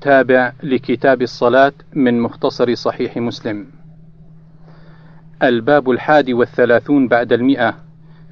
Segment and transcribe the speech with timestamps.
[0.00, 3.66] تابع لكتاب الصلاة من مختصر صحيح مسلم.
[5.42, 7.74] الباب الحادي والثلاثون بعد المئة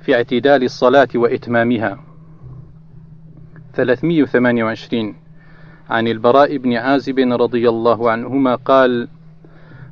[0.01, 1.99] في اعتدال الصلاة وإتمامها.
[3.75, 5.15] 328
[5.91, 9.09] عن البراء بن عازب رضي الله عنهما قال: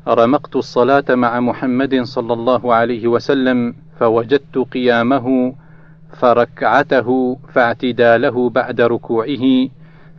[0.09, 5.55] رمقت الصلاة مع محمد صلى الله عليه وسلم فوجدت قيامه
[6.13, 9.69] فركعته فاعتداله بعد ركوعه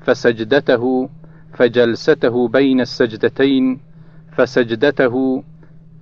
[0.01, 1.09] فسجدته
[1.55, 3.79] فجلسته بين السجدتين
[4.31, 5.43] فسجدته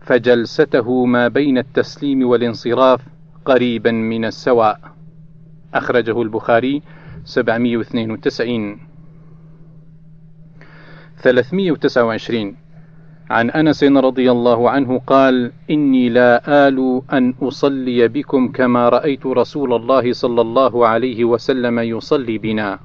[0.02, 3.02] فجلسته ما بين التسليم والانصراف
[3.46, 4.80] قريبا من السواء.
[5.74, 6.82] أخرجه البخاري
[7.26, 8.78] 792
[11.18, 12.56] 329
[13.30, 19.74] عن أنس رضي الله عنه قال إني لا آل أن أصلي بكم كما رأيت رسول
[19.74, 22.80] الله صلى الله عليه وسلم يصلي بنا.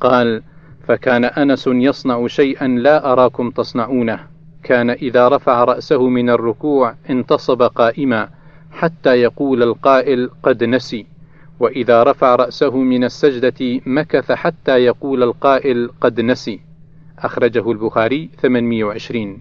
[0.00, 0.42] قال
[0.88, 4.20] فكان أنس يصنع شيئا لا أراكم تصنعونه.
[4.62, 8.28] كان إذا رفع رأسه من الركوع انتصب قائما
[8.70, 11.06] حتى يقول القائل قد نسي.
[11.60, 16.60] وإذا رفع رأسه من السجدة مكث حتى يقول القائل قد نسي.
[17.18, 19.40] أخرجه البخاري 820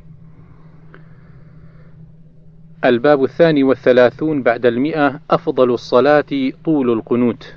[2.85, 7.55] الباب الثاني والثلاثون بعد المئة أفضل الصلاة طول القنوت.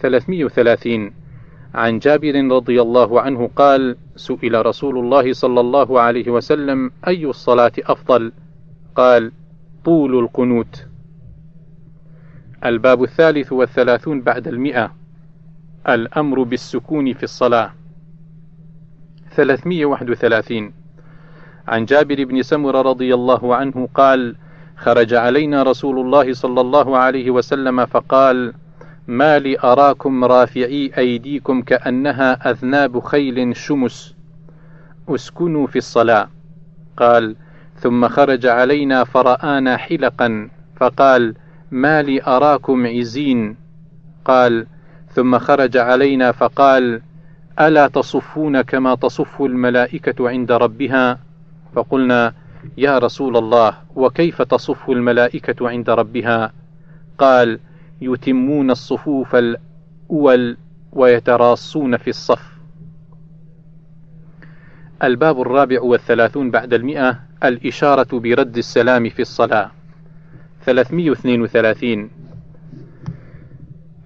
[0.00, 1.25] 330
[1.76, 7.72] عن جابر رضي الله عنه قال سئل رسول الله صلى الله عليه وسلم أي الصلاة
[7.78, 8.32] أفضل؟
[8.94, 9.32] قال
[9.84, 10.86] طول القنوت.
[12.64, 14.92] الباب الثالث والثلاثون بعد المئة.
[15.88, 17.72] الأمر بالسكون في الصلاة.
[19.30, 20.72] 331
[21.68, 24.36] عن جابر بن سمر رضي الله عنه قال
[24.76, 28.54] خرج علينا رسول الله صلى الله عليه وسلم فقال
[29.08, 34.14] ما لي أراكم رافعي أيديكم كأنها أذناب خيل شمس.
[35.08, 36.28] أسكنوا في الصلاة.
[36.96, 37.36] قال
[37.76, 40.48] ثم خرج علينا فرآنا حلقا.
[40.76, 41.34] فقال
[41.70, 43.56] ما لي أراكم عزين.
[44.24, 44.66] قال
[45.12, 47.02] ثم خرج علينا فقال
[47.60, 51.18] ألا تصفون كما تصف الملائكة عند ربها؟
[51.74, 52.32] فقلنا
[52.76, 56.52] يا رسول الله وكيف تصف الملائكة عند ربها؟
[57.18, 57.60] قال
[58.00, 60.56] يتمون الصفوف الأول
[60.92, 62.56] ويتراصون في الصف.
[65.04, 69.70] الباب الرابع والثلاثون بعد المئة الإشارة برد السلام في الصلاة.
[70.64, 72.10] 332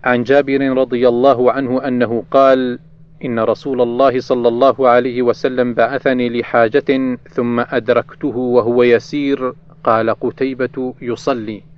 [0.05, 2.79] عن جابر رضي الله عنه أنه قال
[3.25, 9.53] إن رسول الله صلى الله عليه وسلم بعثني لحاجة ثم أدركته وهو يسير
[9.85, 11.70] قال قتيبة يصلي.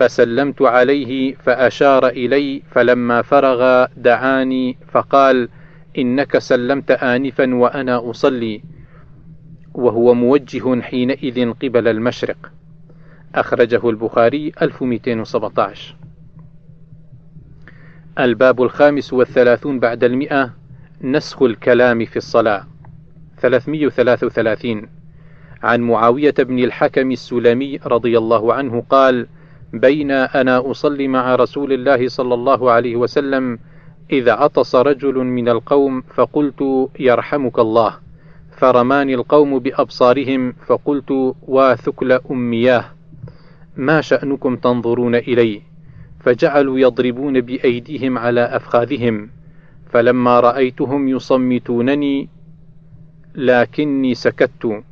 [0.00, 5.48] فسلمت عليه فأشار إلي فلما فرغ دعاني فقال
[5.98, 8.62] إنك سلمت آنفا وأنا أصلي.
[9.74, 12.52] وهو موجه حينئذ قبل المشرق.
[13.34, 15.96] أخرجه البخاري 1217
[18.18, 20.54] الباب الخامس والثلاثون بعد المئة
[21.02, 22.66] نسخ الكلام في الصلاة.
[23.38, 24.88] 333
[25.62, 29.26] عن معاوية بن الحكم السلمي رضي الله عنه قال:
[29.72, 33.58] بين أنا أصلي مع رسول الله صلى الله عليه وسلم
[34.12, 37.94] إذا عطس رجل من القوم فقلت يرحمك الله،
[38.56, 42.84] فرماني القوم بأبصارهم فقلت واثكل أمياه،
[43.76, 45.62] ما شأنكم تنظرون إلي؟
[46.20, 49.30] فجعلوا يضربون بأيديهم على أفخاذهم،
[49.90, 52.28] فلما رأيتهم يصمتونني
[53.34, 54.82] لكني سكت.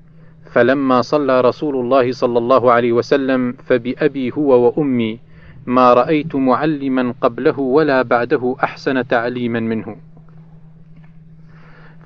[0.52, 5.18] فلما صلى رسول الله صلى الله عليه وسلم فبأبي هو وأمي
[5.66, 9.96] ما رأيت معلما قبله ولا بعده أحسن تعليما منه.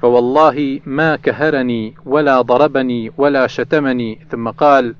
[0.03, 4.19] فوالله ما كهرني ولا ضربني ولا شتمني.
[4.31, 4.95] ثم قال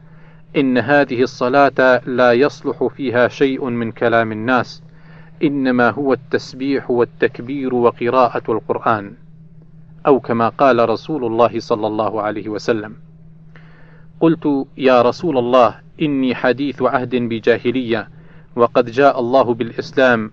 [0.57, 4.83] إن هذه الصلاة لا يصلح فيها شيء من كلام الناس
[5.43, 9.13] إنما هو التسبيح والتكبير وقراءة القرآن
[10.07, 12.95] أو كما قال رسول الله صلى الله عليه وسلم.
[14.23, 18.09] قلت يا رسول الله إني حديث عهد بجاهلية
[18.57, 20.31] وقد جاء الله بالإسلام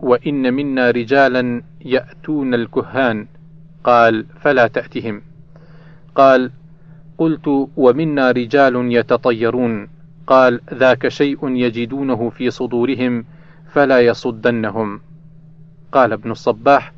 [0.00, 3.26] وإن منا رجالا يأتون الكهان.
[3.84, 5.22] قال فلا تأتهم.
[6.14, 6.50] قال
[7.18, 9.88] قلت ومنا رجال يتطيرون.
[10.26, 13.24] قال ذاك شيء يجدونه في صدورهم
[13.72, 15.00] فلا يصدنهم.
[15.92, 16.92] قال ابن الصباح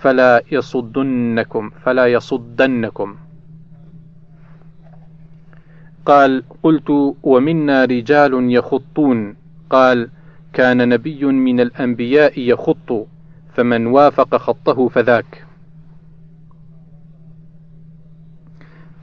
[0.00, 3.16] فلا يصدنكم فلا يصدنكم.
[6.08, 9.36] قال قلت ومنا رجال يخطون.
[9.70, 10.08] قال
[10.52, 13.06] كان نبي من الأنبياء يخط
[13.54, 15.44] فمن وافق خطه فذاك.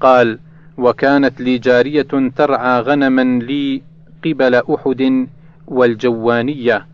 [0.02, 0.40] قال
[0.78, 3.82] وكانت لي جارية ترعى غنما لي
[4.26, 5.28] قبل أحد
[5.68, 6.88] والجوانية.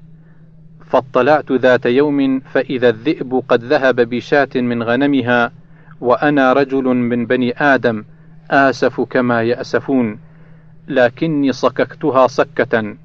[0.86, 5.52] فاطلعت ذات يوم فإذا الذئب قد ذهب بشاة من غنمها
[6.02, 8.04] وأنا رجل من بني آدم.
[8.51, 10.19] آسف كما يأسفون
[10.88, 12.95] لكني صككتها صكة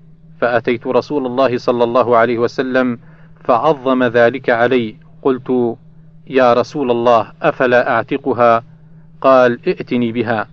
[0.40, 2.98] فأتيت رسول الله صلى الله عليه وسلم
[3.44, 5.76] فعظم ذلك علي قلت
[6.26, 8.62] يا رسول الله أفلا أعتقها؟
[9.20, 10.46] قال ائتني بها.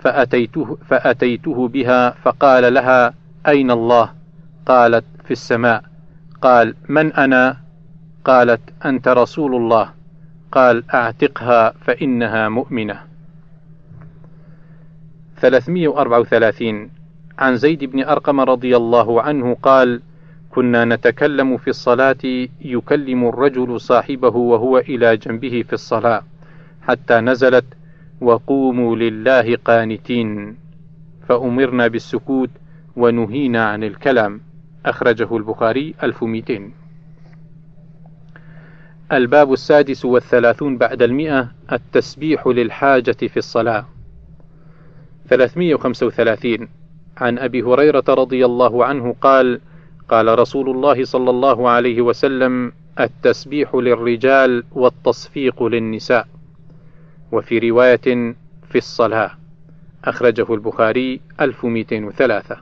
[0.00, 3.14] فأتيته, فأتيته بها فقال لها
[3.46, 4.10] أين الله؟
[4.66, 5.82] قالت في السماء.
[6.42, 7.56] قال من أنا؟
[8.24, 9.90] قالت أنت رسول الله.
[10.52, 13.15] قال أعتقها فإنها مؤمنة.
[15.40, 16.90] 334
[17.38, 20.00] عن زيد بن أرقم رضي الله عنه قال
[20.50, 26.22] كنا نتكلم في الصلاة يكلم الرجل صاحبه وهو إلى جنبه في الصلاة
[26.82, 27.64] حتى نزلت
[28.20, 30.56] وقوموا لله قانتين
[31.28, 32.50] فأمرنا بالسكوت
[32.96, 34.40] ونهينا عن الكلام.
[34.86, 36.70] أخرجه البخاري 1200
[39.12, 43.86] الباب السادس والثلاثون بعد المئة التسبيح للحاجة في الصلاة.
[45.28, 46.68] 335
[47.16, 49.60] عن أبي هريرة رضي الله عنه قال
[50.08, 56.28] قال رسول الله صلى الله عليه وسلم التسبيح للرجال والتصفيق للنساء.
[57.32, 58.34] وفي رواية
[58.68, 59.30] في الصلاة.
[60.04, 62.56] أخرجه البخاري 1203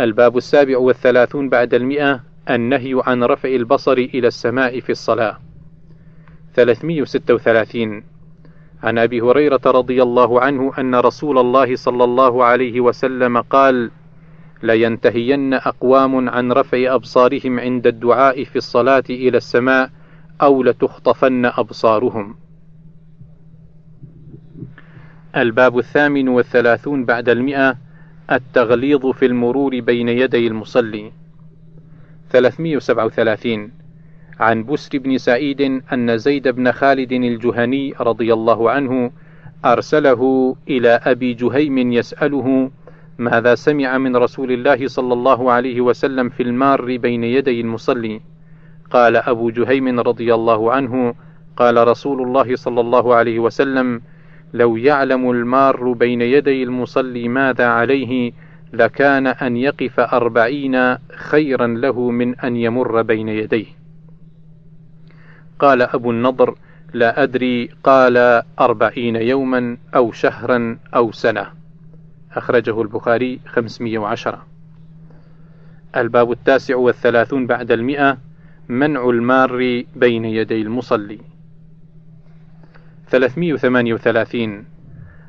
[0.00, 2.20] الباب السابع والثلاثون بعد المئة
[2.50, 5.38] النهي عن رفع البصر إلى السماء في الصلاة.
[6.54, 8.02] 336
[8.82, 13.90] عن أبي هريرة رضي الله عنه أن رسول الله صلى الله عليه وسلم قال
[14.62, 19.90] لينتهين أقوام عن رفع أبصارهم عند الدعاء في الصلاة إلى السماء
[20.42, 22.36] أو لتخطفن أبصارهم.
[25.36, 27.76] الباب الثامن والثلاثون بعد المئة
[28.32, 31.12] التغليظ في المرور بين يدي المصلي.
[32.30, 33.70] 337
[34.40, 39.10] عن بسر بن سعيد أن زيد بن خالد الجهني رضي الله عنه
[39.64, 42.70] أرسله إلى أبي جهيم يسأله
[43.18, 48.20] ماذا سمع من رسول الله صلى الله عليه وسلم في المار بين يدي المصلي؟
[48.90, 51.14] قال أبو جهيم رضي الله عنه
[51.56, 54.02] قال رسول الله صلى الله عليه وسلم
[54.54, 58.32] لو يعلم المار بين يدي المصلي ماذا عليه
[58.72, 63.77] لكان أن يقف أربعين خيرا له من أن يمر بين يديه.
[65.58, 66.54] قال أبو النضر
[66.94, 71.46] لا أدري قال أربعين يوما أو شهرا أو سنة.
[72.32, 74.46] أخرجه البخاري خمسمية وعشرة.
[75.96, 78.18] الباب التاسع والثلاثون بعد المئة
[78.68, 81.18] منع المار بين يدي المصلي.
[83.08, 84.64] 338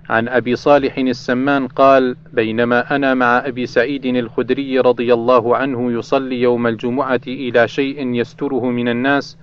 [0.09, 6.41] عن أبي صالح السمان قال بينما أنا مع أبي سعيد الخدري رضي الله عنه يصلي
[6.41, 9.37] يوم الجمعة إلى شيء يستره من الناس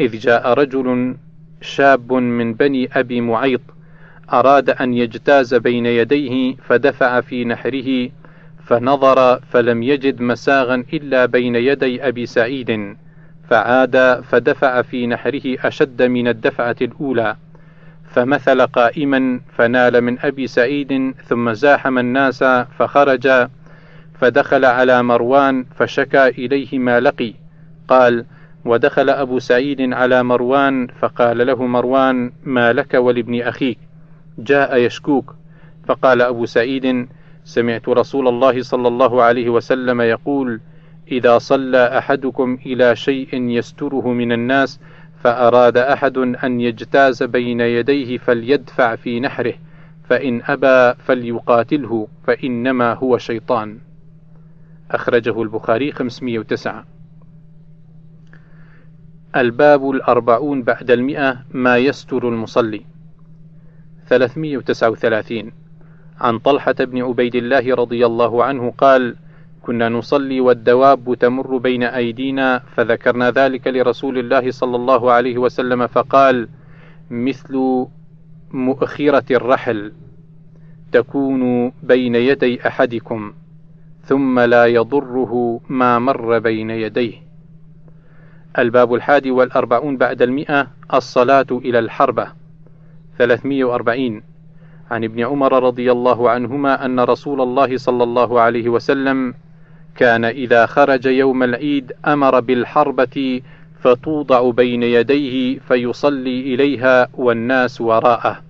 [0.00, 1.16] إذ جاء رجل
[1.60, 3.60] شاب من بني أبي معيط
[4.32, 8.10] أراد أن يجتاز بين يديه فدفع في نحره
[8.64, 12.96] فنظر فلم يجد مساغا إلا بين يدي أبي سعيد
[13.50, 17.36] فعاد فدفع في نحره أشد من الدفعة الأولى
[18.14, 22.44] فمثل قائما فنال من أبي سعيد ثم زاحم الناس
[22.78, 23.48] فخرج
[24.20, 27.34] فدخل على مروان فشكى إليه ما لقي
[27.88, 28.24] قال
[28.64, 33.78] ودخل أبو سعيد على مروان فقال له مروان ما لك ولابن أخيك؟
[34.38, 35.34] جاء يشكوك.
[35.86, 37.08] فقال أبو سعيد
[37.44, 40.60] سمعت رسول الله صلى الله عليه وسلم يقول
[41.12, 44.80] إذا صلى أحدكم إلى شيء يستره من الناس
[45.22, 49.54] فأراد أحد أن يجتاز بين يديه فليدفع في نحره
[50.08, 53.78] فإن أبى فليقاتله فإنما هو شيطان.
[54.90, 56.91] أخرجه البخاري 509
[59.36, 62.82] الباب الأربعون بعد المئة ما يستر المصلي.
[64.08, 65.52] 339
[66.20, 69.16] عن طلحة بن عبيد الله رضي الله عنه قال
[69.62, 76.48] كنا نصلي والدواب تمر بين أيدينا فذكرنا ذلك لرسول الله صلى الله عليه وسلم فقال
[77.10, 77.86] مثل
[78.50, 79.92] مؤخرة الرحل
[80.92, 83.32] تكون بين يدي أحدكم
[84.04, 87.31] ثم لا يضره ما مر بين يديه.
[88.58, 92.32] الباب الحادي والأربعون بعد المئة الصلاة إلى الحربة.
[93.18, 94.22] 340
[94.90, 99.34] عن ابن عمر رضي الله عنهما أن رسول الله صلى الله عليه وسلم
[99.96, 103.40] كان إذا خرج يوم العيد أمر بالحربة
[103.80, 108.40] فتوضع بين يديه فيصلي إليها والناس وراءه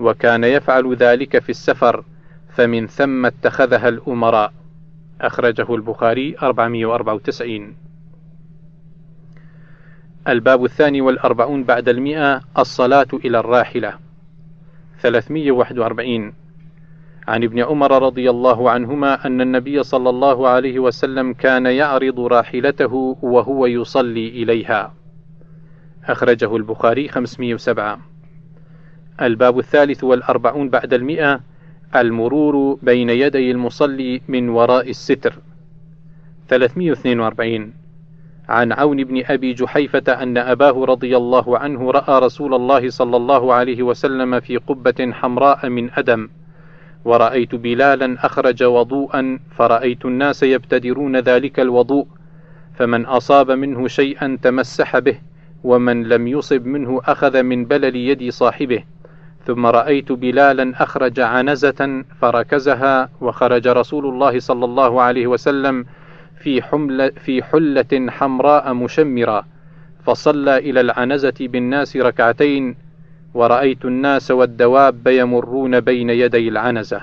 [0.00, 2.04] وكان يفعل ذلك في السفر
[2.54, 4.52] فمن ثم اتخذها الأمراء.
[5.20, 7.83] أخرجه البخاري 494
[10.28, 13.94] الباب الثاني والأربعون بعد المئة الصلاة إلى الراحلة.
[15.00, 16.32] 341
[17.28, 23.16] عن ابن عمر رضي الله عنهما أن النبي صلى الله عليه وسلم كان يعرض راحلته
[23.22, 24.94] وهو يصلي إليها.
[26.04, 27.98] أخرجه البخاري 507
[29.22, 31.40] الباب الثالث والأربعون بعد المئة
[31.96, 35.38] المرور بين يدي المصلي من وراء الستر.
[36.48, 37.83] 342
[38.48, 43.54] عن عون بن أبي جحيفة أن أباه رضي الله عنه رأى رسول الله صلى الله
[43.54, 46.28] عليه وسلم في قبة حمراء من أدم.
[47.04, 52.06] ورأيت بلالا أخرج وضوءا فرأيت الناس يبتدرون ذلك الوضوء
[52.74, 55.18] فمن أصاب منه شيئا تمسح به
[55.64, 58.84] ومن لم يصب منه أخذ من بلل يد صاحبه.
[59.46, 65.86] ثم رأيت بلالا أخرج عنزة فركزها وخرج رسول الله صلى الله عليه وسلم
[66.44, 69.46] في, حمل في حلة حمراء مشمرة
[70.04, 72.76] فصلى إلى العنزة بالناس ركعتين
[73.34, 77.02] ورأيت الناس والدواب يمرون بين يدي العنزة.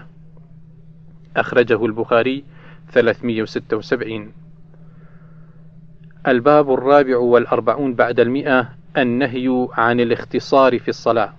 [1.37, 2.43] أخرجه البخاري
[2.91, 4.31] 376
[6.27, 11.33] الباب الرابع والأربعون بعد المئة النهي عن الاختصار في الصلاة.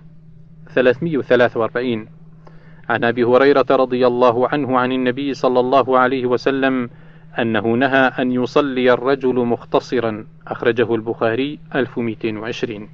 [0.69, 2.07] 343
[2.89, 6.89] عن أبي هريرة رضي الله عنه عن النبي صلى الله عليه وسلم
[7.39, 10.25] أنه نهى أن يصلي الرجل مختصرا.
[10.47, 12.89] أخرجه البخاري 1220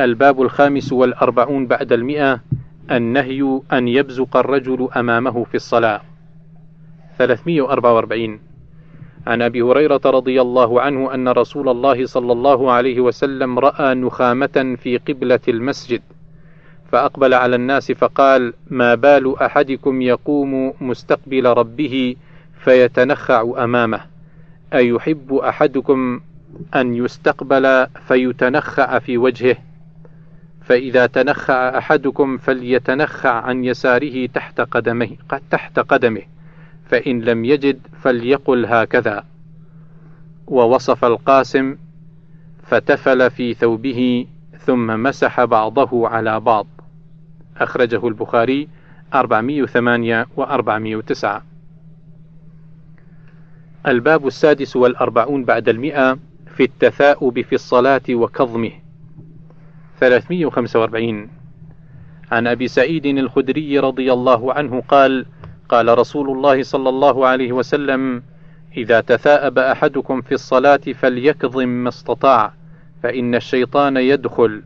[0.00, 2.40] الباب الخامس والأربعون بعد المئة.
[2.90, 6.00] النهي أن يبزق الرجل أمامه في الصلاة.
[7.18, 8.40] 344
[9.26, 14.76] عن أبي هريرة رضي الله عنه أن رسول الله صلى الله عليه وسلم رأى نخامة
[14.78, 16.02] في قبلة المسجد.
[16.92, 22.16] فأقبل على الناس فقال ما بال أحدكم يقوم مستقبل ربه
[22.64, 24.00] فيتنخع أمامه؟
[24.74, 26.20] أيحب أحدكم
[26.76, 29.56] أن يستقبل فيتنخع في وجهه؟
[30.62, 35.10] فإذا تنخع أحدكم فليتنخع عن يساره تحت قدمه
[35.50, 36.22] تحت قدمه
[36.90, 39.24] فإن لم يجد فليقل هكذا.
[40.46, 41.76] ووصف القاسم
[42.62, 44.26] فتفل في ثوبه
[44.58, 46.66] ثم مسح بعضه على بعض.
[47.58, 48.68] أخرجه البخاري
[49.14, 51.42] 408 و 409
[53.86, 56.18] الباب السادس والأربعون بعد المئة
[56.56, 58.70] في التثاؤب في الصلاة وكظمه.
[60.00, 61.28] 345
[62.32, 65.26] عن أبي سعيد الخدري رضي الله عنه قال
[65.68, 68.22] قال رسول الله صلى الله عليه وسلم
[68.76, 72.52] إذا تثاءب أحدكم في الصلاة فليكظم ما استطاع
[73.02, 74.62] فإن الشيطان يدخل.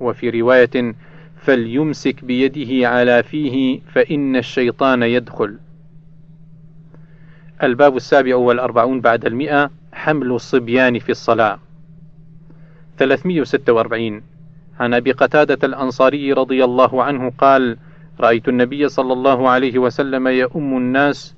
[0.00, 0.94] وفي رواية
[1.42, 5.58] فليمسك بيده على فيه فإن الشيطان يدخل.
[7.62, 11.58] الباب السابع والأربعون بعد المئة حمل الصبيان في الصلاة.
[12.98, 14.22] 346
[14.80, 17.76] عن أبي قتادة الأنصاري رضي الله عنه قال
[18.20, 21.34] رأيت النبي صلى الله عليه وسلم يؤم الناس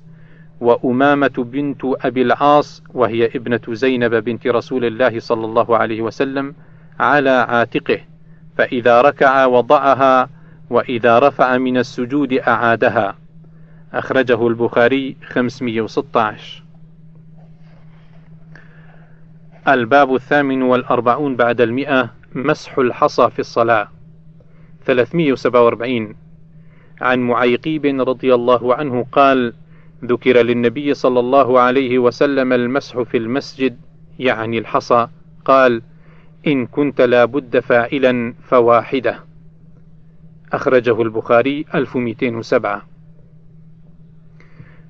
[0.61, 6.55] وأمامة بنت أبي العاص وهي ابنة زينب بنت رسول الله صلى الله عليه وسلم
[6.99, 7.99] على عاتقه.
[8.57, 10.29] فإذا ركع وضعها
[10.69, 13.15] وإذا رفع من السجود أعادها.
[13.93, 16.63] أخرجه البخاري 516
[19.67, 23.87] الباب الثامن والأربعون بعد المئة مسح الحصى في الصلاة.
[24.85, 26.15] 347
[27.01, 29.53] عن معيقيب رضي الله عنه قال
[30.05, 33.77] ذكر للنبي صلى الله عليه وسلم المسح في المسجد
[34.19, 35.07] يعني الحصى
[35.45, 35.81] قال
[36.47, 39.19] إن كنت لابد فاعلا فواحدة.
[40.53, 42.81] أخرجه البخاري 1207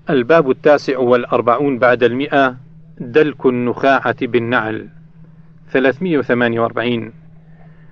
[0.10, 2.58] الباب التاسع والأربعون بعد المئة
[3.00, 4.90] دلك النخاعة بالنعل.
[5.72, 7.14] 348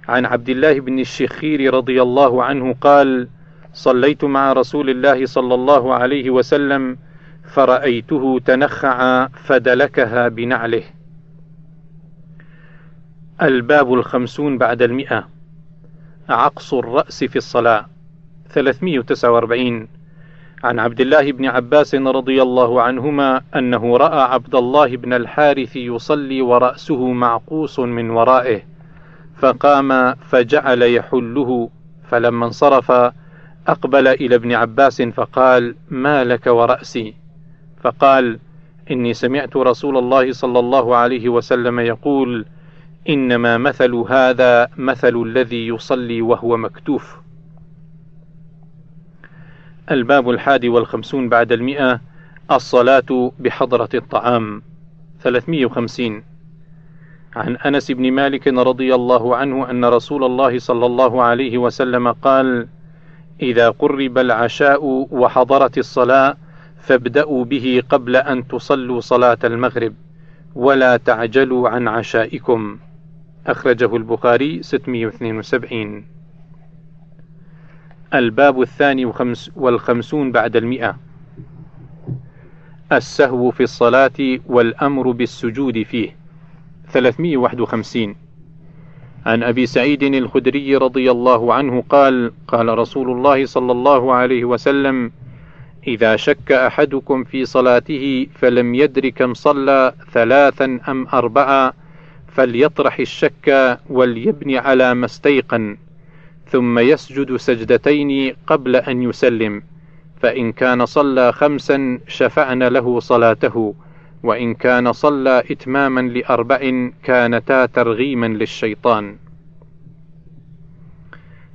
[0.08, 3.28] عن عبد الله بن الشخير رضي الله عنه قال
[3.74, 6.98] صليت مع رسول الله صلى الله عليه وسلم
[7.54, 10.84] فرأيته تنخع فدلكها بنعله.
[13.44, 15.28] الباب الخمسون بعد المئة.
[16.30, 17.86] عقص الرأس في الصلاة.
[18.50, 19.88] 349
[20.64, 26.42] عن عبد الله بن عباس رضي الله عنهما أنه رأى عبد الله بن الحارث يصلي
[26.42, 28.62] ورأسه معقوس من ورائه
[29.38, 31.70] فقام فجعل يحله.
[32.10, 32.92] فلما انصرف
[33.68, 37.14] أقبل إلى ابن عباس فقال ما لك ورأسي؟
[37.82, 38.40] فقال
[38.92, 42.46] إني سمعت رسول الله صلى الله عليه وسلم يقول
[43.10, 47.18] إنما مثل هذا مثل الذي يصلي وهو مكتوف.
[49.92, 52.02] الباب الحادي والخمسون بعد المئة
[52.52, 54.62] الصلاة بحضرة الطعام.
[55.20, 56.24] 350
[57.36, 62.68] عن أنس بن مالك رضي الله عنه أن رسول الله صلى الله عليه وسلم قال
[63.42, 66.38] إذا قرب العشاء وحضرت الصلاة
[66.82, 69.94] فابدأوا به قبل أن تصلوا صلاة المغرب
[70.56, 72.78] ولا تعجلوا عن عشائكم.
[73.48, 76.06] أخرجه البخاري 672
[78.14, 80.98] الباب الثاني وخمس والخمسون بعد المئة.
[82.92, 86.16] السهو في الصلاة والأمر بالسجود فيه.
[86.88, 88.16] 351
[89.26, 95.12] عن أبي سعيد الخدري رضي الله عنه قال قال رسول الله صلى الله عليه وسلم
[95.88, 101.74] إذا شك أحدكم في صلاته فلم يدر كم صلى ثلاثا أم أربعا
[102.34, 105.78] فليطرح الشك وليبني على ما استيقن
[106.48, 109.64] ثم يسجد سجدتين قبل أن يسلم
[110.22, 113.76] فإن كان صلى خمسا شفعن له صلاته
[114.24, 119.18] وإن كان صلى إتماما لأربع كانتا ترغيما للشيطان.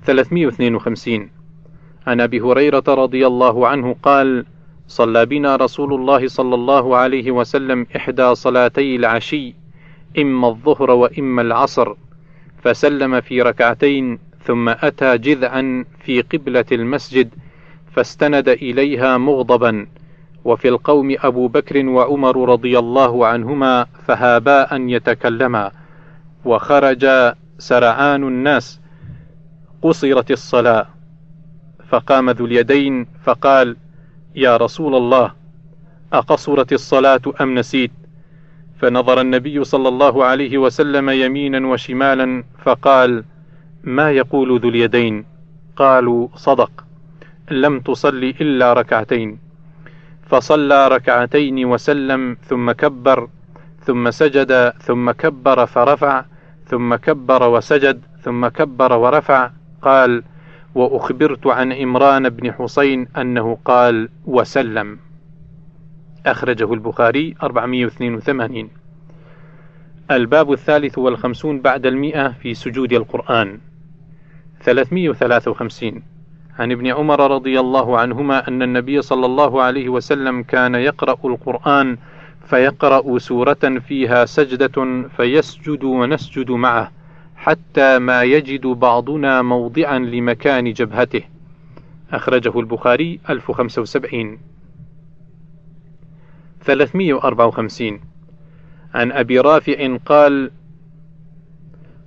[0.05, 1.31] 352
[2.07, 4.45] عن أبي هريرة رضي الله عنه قال
[4.87, 9.55] صلى بنا رسول الله صلى الله عليه وسلم إحدى صلاتي العشي
[10.19, 11.95] إما الظهر وإما العصر
[12.63, 17.29] فسلم في ركعتين ثم أتى جذعا في قبلة المسجد
[17.93, 19.87] فاستند إليها مغضبا.
[20.45, 25.71] وفي القوم أبو بكر وعمر رضي الله عنهما فهابا أن يتكلما.
[26.45, 27.07] وخرج
[27.59, 28.81] سرعان الناس.
[29.83, 30.87] قصرت الصلاة.
[31.89, 33.77] فقام ذو اليدين فقال
[34.35, 35.33] يا رسول الله
[36.13, 37.91] أقصرت الصلاة أم نسيت؟
[38.79, 43.25] فنظر النبي صلى الله عليه وسلم يمينا وشمالا فقال
[43.85, 45.25] ما يقول ذو اليدين؟
[45.77, 46.85] قالوا صدق
[47.51, 49.39] لم تصل إلا ركعتين.
[50.29, 53.29] فصلى ركعتين وسلم ثم كبر
[53.81, 56.25] ثم سجد ثم كبر فرفع
[56.67, 59.51] ثم كبر وسجد ثم كبر ورفع.
[59.83, 60.23] قال
[60.75, 65.08] وأخبرت عن إمران بن حسين أنه قال وسلم.
[66.31, 68.71] أخرجه البخاري 482
[70.11, 73.59] الباب الثالث والخمسون بعد المئة في سجود القرآن.
[74.61, 76.03] 353
[76.59, 81.99] عن ابن عمر رضي الله عنهما أن النبي صلى الله عليه وسلم كان يقرأ القرآن
[82.47, 86.91] فيقرأ سورة فيها سجدة فيسجد ونسجد معه
[87.37, 91.23] حتى ما يجد بعضنا موضعا لمكان جبهته.
[92.13, 94.39] أخرجه البخاري 1075
[96.69, 98.01] 354
[98.95, 100.51] عن أبي رافع قال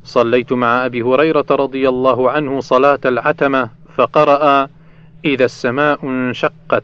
[0.03, 4.69] صليت مع أبي هريرة رضي الله عنه صلاة العتمة فقرأ
[5.25, 6.83] إذا السماء انشقت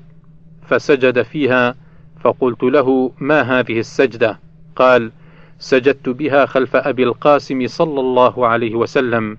[0.68, 1.76] فسجد فيها
[2.20, 4.40] فقلت له ما هذه السجدة؟
[4.76, 5.12] قال
[5.60, 9.38] سجدت بها خلف أبي القاسم صلى الله عليه وسلم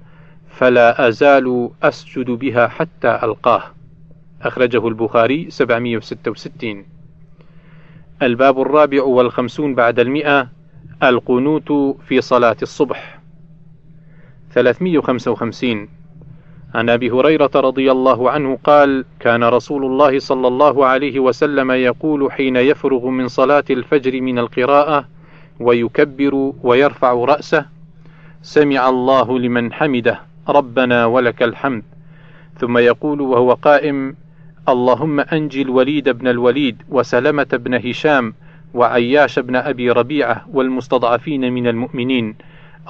[0.51, 3.63] فلا أزال أسجد بها حتى ألقاه.
[4.43, 6.98] أخرجه البخاري 766
[8.23, 10.49] الباب الرابع والخمسون بعد المئة
[11.03, 13.19] القنوت في صلاة الصبح.
[14.51, 15.89] 355
[16.75, 22.33] عن أبي هريرة رضي الله عنه قال كان رسول الله صلى الله عليه وسلم يقول
[22.33, 25.09] حين يفرغ من صلاة الفجر من القراءة
[25.61, 27.67] ويكبر ويرفع رأسه
[28.43, 31.83] سمع الله لمن حمده ربنا ولك الحمد.
[32.59, 34.17] ثم يقول وهو قائم
[34.69, 38.35] اللهم أنجي الوليد بن الوليد وسلمة بن هشام
[38.75, 42.35] وعياش بن أبي ربيعة والمستضعفين من المؤمنين.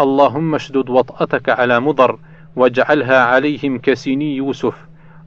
[0.00, 2.18] اللهم اشدد وطأتك على مضر
[2.56, 4.74] واجعلها عليهم كسني يوسف.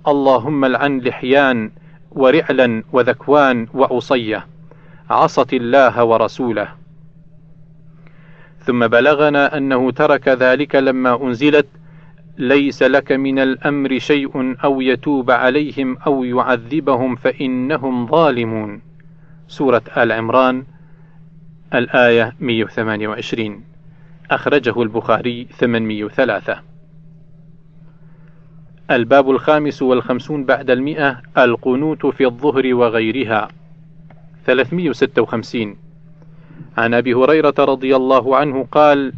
[0.08, 1.72] اللهم العن لحيان
[2.12, 4.46] ورعلا وذكوان وعصية.
[5.10, 6.68] عصت الله ورسوله.
[8.66, 11.68] ثم بلغنا أنه ترك ذلك لما أنزلت
[12.38, 18.82] ليس لك من الأمر شيء أو يتوب عليهم أو يعذبهم فإنهم ظالمون.
[19.48, 20.64] سورة آل عمران
[21.74, 23.64] الآية 128
[24.32, 26.62] أخرجه البخاري 803
[28.92, 33.48] الباب الخامس والخمسون بعد المئة القنوت في الظهر وغيرها.
[34.46, 35.76] 356
[36.78, 39.14] عن أبي هريرة رضي الله عنه قال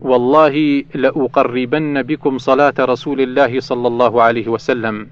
[0.00, 5.06] والله لأقربن بكم صلاة رسول الله صلى الله عليه وسلم.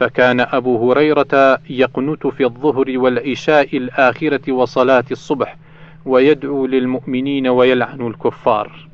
[0.00, 5.56] فكان أبو هريرة يقنت في الظهر والعشاء الآخرة وصلاة الصبح
[6.04, 8.88] ويدعو للمؤمنين ويلعن الكفار.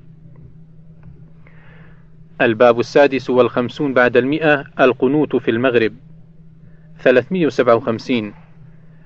[2.40, 5.92] الباب السادس والخمسون بعد المئة القنوت في المغرب.
[6.98, 8.34] 357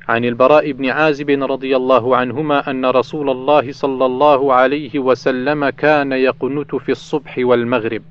[0.09, 6.12] عن البراء بن عازب رضي الله عنهما أن رسول الله صلى الله عليه وسلم كان
[6.12, 8.03] يقنت في الصبح والمغرب.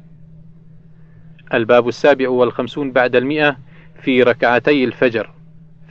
[1.54, 3.58] الباب السابع والخمسون بعد المئة
[4.02, 5.30] في ركعتي الفجر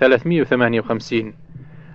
[0.01, 1.35] 358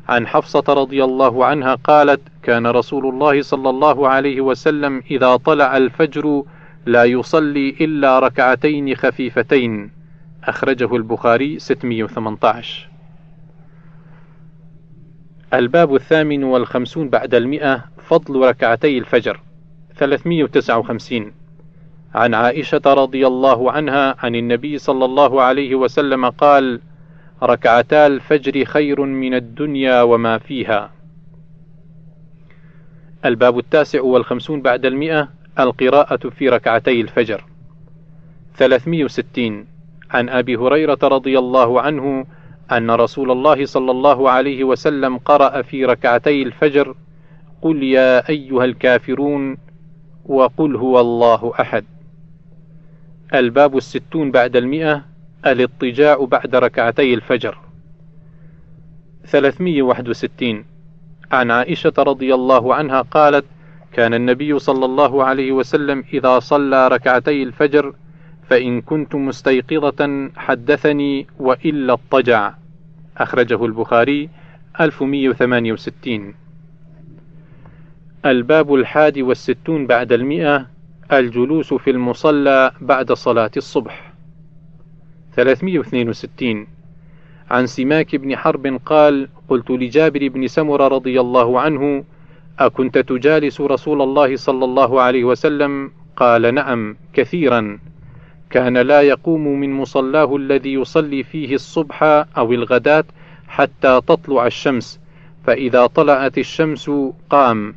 [0.09, 5.77] عن حفصة رضي الله عنها قالت كان رسول الله صلى الله عليه وسلم إذا طلع
[5.77, 6.43] الفجر
[6.85, 9.91] لا يصلي إلا ركعتين خفيفتين.
[10.43, 12.88] أخرجه البخاري 618
[15.53, 19.39] الباب الثامن والخمسون بعد المئة فضل ركعتي الفجر
[19.95, 21.33] 359
[22.15, 26.81] عن عائشة رضي الله عنها عن النبي صلى الله عليه وسلم قال
[27.43, 30.91] ركعتا الفجر خير من الدنيا وما فيها.
[33.25, 37.43] الباب التاسع والخمسون بعد المئة القراءة في ركعتي الفجر
[38.55, 39.65] 360
[40.11, 42.25] عن أبي هريرة رضي الله عنه
[42.71, 46.95] أن رسول الله صلى الله عليه وسلم قرأ في ركعتي الفجر
[47.61, 49.57] قل يا أيها الكافرون
[50.25, 51.85] وقل هو الله أحد.
[53.33, 55.05] الباب الستون بعد المئة
[55.45, 57.57] الاضطجاع بعد ركعتي الفجر.
[59.25, 60.65] 361
[61.31, 63.45] عن عائشة رضي الله عنها قالت
[63.93, 67.93] كان النبي صلى الله عليه وسلم إذا صلى ركعتي الفجر
[68.49, 72.53] فإن كنت مستيقظة حدثني وإلا اضطجع.
[73.17, 74.29] أخرجه البخاري
[74.81, 76.33] 1168
[78.25, 80.67] الباب الحادي والستون بعد المئة
[81.13, 84.13] الجلوس في المصلى بعد صلاة الصبح.
[85.35, 86.67] 362
[87.49, 92.03] عن سماك بن حرب قال قلت لجابر بن سمر رضي الله عنه
[92.59, 97.79] أكنت تجالس رسول الله صلى الله عليه وسلم؟ قال نعم كثيرا.
[98.49, 102.03] كان لا يقوم من مصلاه الذي يصلي فيه الصبح
[102.37, 103.03] أو الغداة
[103.47, 104.99] حتى تطلع الشمس
[105.45, 106.91] فإذا طلعت الشمس
[107.29, 107.75] قام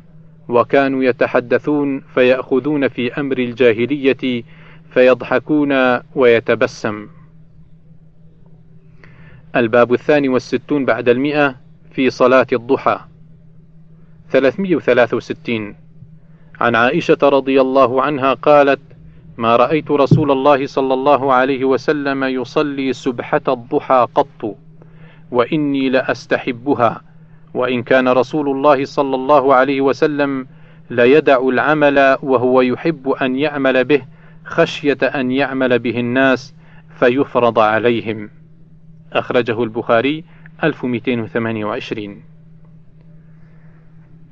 [0.49, 4.43] وكانوا يتحدثون فيأخذون في أمر الجاهلية
[4.93, 7.07] فيضحكون ويتبسم.
[9.55, 11.55] الباب الثاني والستون بعد المئة
[11.91, 12.99] في صلاة الضحى.
[14.29, 15.75] 363
[16.61, 18.79] عن عائشة رضي الله عنها قالت
[19.37, 24.57] ما رأيت رسول الله صلى الله عليه وسلم يصلي سبحة الضحى قط
[25.31, 27.01] وإني لأستحبها
[27.53, 30.47] وإن كان رسول الله صلى الله عليه وسلم
[30.89, 34.01] ليدع العمل وهو يحب أن يعمل به
[34.45, 36.53] خشية أن يعمل به الناس
[36.99, 38.29] فيفرض عليهم.
[39.13, 40.23] أخرجه البخاري
[40.63, 42.23] 1228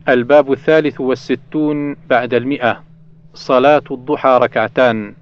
[0.10, 2.84] الباب الثالث والستون بعد المئة.
[3.34, 5.13] صلاة الضحى ركعتان.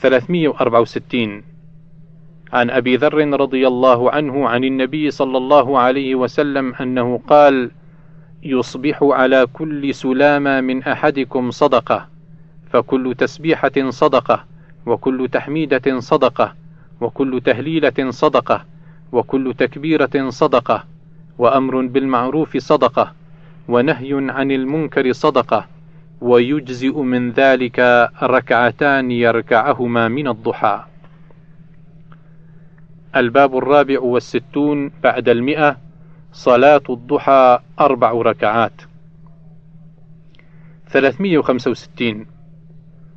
[0.00, 1.42] 364
[2.52, 7.70] عن أبي ذر رضي الله عنه عن النبي صلى الله عليه وسلم أنه قال
[8.42, 12.08] يصبح على كل سلامة من أحدكم صدقة
[12.72, 14.44] فكل تسبيحة صدقة
[14.86, 16.54] وكل تحميدة صدقة
[17.00, 18.64] وكل تهليلة صدقة
[19.12, 20.84] وكل تكبيرة صدقة
[21.38, 23.12] وأمر بالمعروف صدقة
[23.68, 25.66] ونهي عن المنكر صدقة
[26.20, 30.84] ويجزئ من ذلك ركعتان يركعهما من الضحى.
[33.16, 35.76] الباب الرابع والستون بعد المئة
[36.32, 38.82] صلاة الضحى أربع ركعات.
[40.88, 42.26] 365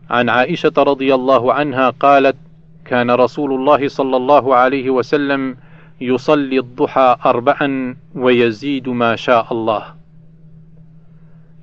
[0.10, 2.36] عن عائشة رضي الله عنها قالت
[2.86, 5.58] كان رسول الله صلى الله عليه وسلم
[6.02, 10.03] يصلي الضحى أربعا ويزيد ما شاء الله.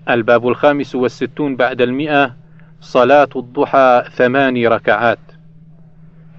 [0.09, 2.37] الباب الخامس والستون بعد المئة
[2.81, 5.19] صلاة الضحى ثمان ركعات.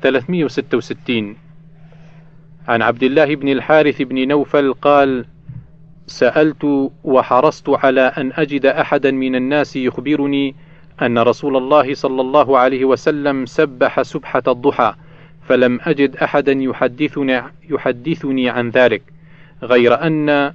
[0.01, 1.35] 366
[2.67, 5.25] عن عبد الله بن الحارث بن نوفل قال
[6.07, 10.55] سألت وحرصت على أن أجد أحدا من الناس يخبرني
[11.01, 14.93] أن رسول الله صلى الله عليه وسلم سبح سبحة الضحى
[15.47, 19.03] فلم أجد أحدا يحدثني, يحدثني عن ذلك
[19.63, 20.53] غير أن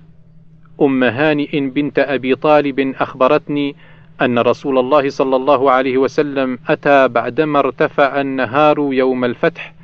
[0.82, 3.76] أم هانئ بنت أبي طالب أخبرتني
[4.22, 9.74] أن رسول الله صلى الله عليه وسلم أتى بعدما ارتفع النهار يوم الفتح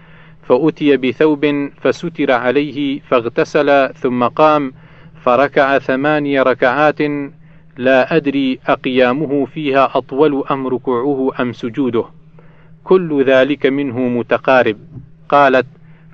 [0.49, 4.73] فأتي بثوب فستر عليه فاغتسل ثم قام
[5.23, 7.01] فركع ثماني ركعات
[7.77, 12.05] لا أدري أقيامه فيها أطول أم ركوعه أم سجوده.
[12.85, 14.77] كل ذلك منه متقارب.
[15.29, 15.67] قالت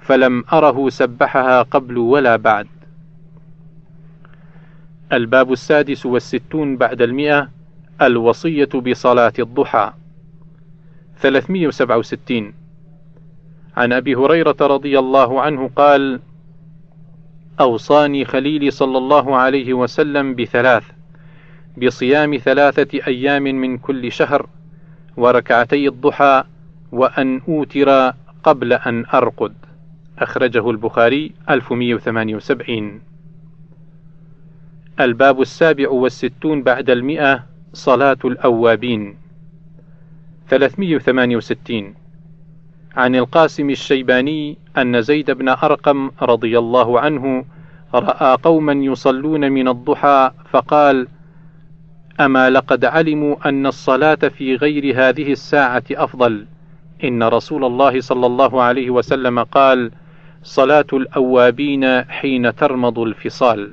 [0.02, 2.66] فلم أره سبحها قبل ولا بعد.
[5.12, 7.48] الباب السادس والستون بعد المئة
[8.02, 9.92] الوصية بصلاة الضحى.
[11.20, 12.52] 367
[13.76, 16.20] عن أبي هريرة رضي الله عنه قال
[17.60, 20.84] أوصاني خليلي صلى الله عليه وسلم بثلاث
[21.82, 24.48] بصيام ثلاثة أيام من كل شهر
[25.16, 26.44] وركعتي الضحى
[26.92, 28.12] وأن أوتر
[28.44, 29.54] قبل أن أرقد.
[30.18, 33.00] أخرجه البخاري 1178
[35.00, 39.16] الباب السابع والستون بعد المئة صلاة الأوابين.
[40.48, 41.94] 368
[42.96, 47.44] عن القاسم الشيباني أن زيد بن أرقم رضي الله عنه
[47.94, 51.08] رأى قوما يصلون من الضحى فقال:
[52.20, 56.46] أما لقد علموا أن الصلاة في غير هذه الساعة أفضل،
[57.04, 59.90] إن رسول الله صلى الله عليه وسلم قال:
[60.42, 63.72] صلاة الأوابين حين ترمض الفصال.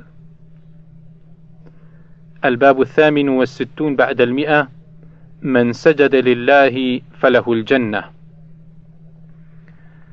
[2.48, 4.68] الباب الثامن والستون بعد المئة
[5.42, 8.04] من سجد لله فله الجنة.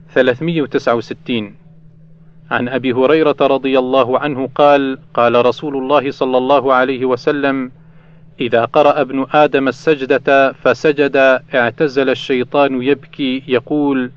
[0.09, 1.55] 369
[2.51, 7.71] عن أبي هريرة رضي الله عنه قال قال رسول الله صلى الله عليه وسلم
[8.41, 11.17] إذا قرأ ابن آدم السجدة فسجد
[11.55, 14.11] اعتزل الشيطان يبكي يقول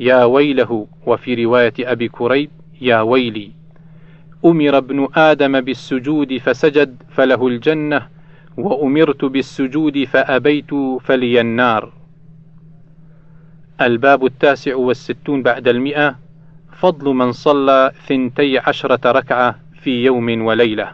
[0.00, 0.86] يا ويله.
[1.06, 3.61] وفي رواية أبي كريب يا ويلي.
[4.44, 8.08] أمر ابن آدم بالسجود فسجد فله الجنة
[8.56, 11.92] وأمرت بالسجود فأبيت فلي النار.
[13.80, 16.18] الباب التاسع والستون بعد المئة
[16.72, 20.92] فضل من صلى ثنتي عشرة ركعة في يوم وليلة.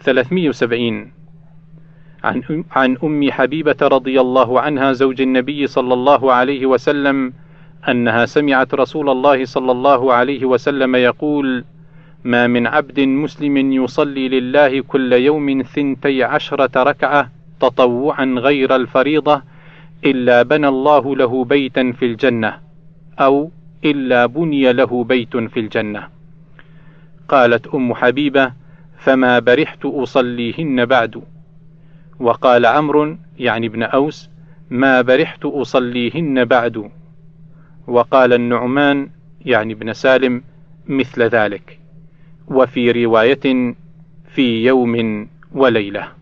[0.00, 1.12] 370
[2.24, 7.32] عن عن أم حبيبة رضي الله عنها زوج النبي صلى الله عليه وسلم
[7.88, 11.64] أنها سمعت رسول الله صلى الله عليه وسلم يقول:
[12.24, 19.42] ما من عبد مسلم يصلي لله كل يوم ثنتي عشرة ركعة تطوعا غير الفريضة
[20.04, 22.58] إلا بنى الله له بيتا في الجنة
[23.20, 23.50] أو
[23.84, 26.08] إلا بني له بيت في الجنة.
[27.28, 28.52] قالت أم حبيبة:
[28.98, 31.22] فما برحت أصليهن بعد.
[32.20, 34.30] وقال عمرو يعني ابن أوس:
[34.70, 36.90] ما برحت أصليهن بعد.
[37.90, 40.42] وقال النعمان يعني ابن سالم
[40.88, 41.78] مثل ذلك.
[42.48, 43.74] وفي رواية
[44.34, 46.19] في يوم وليلة